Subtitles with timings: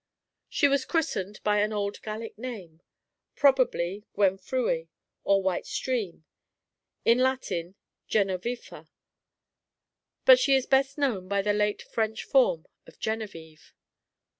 [0.49, 2.81] She was christened by an old Gallic name,
[3.35, 4.87] probably Gwenfrewi,
[5.23, 6.25] or White Stream,
[7.05, 7.75] in Latin
[8.09, 8.89] Genovefa,
[10.25, 13.75] but she is best known by the late French form of Genevieve.